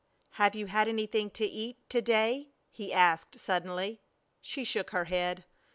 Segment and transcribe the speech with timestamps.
[0.31, 4.01] "Have you had anything to eat to day?" he asked, suddenly.
[4.41, 5.45] She shook her head.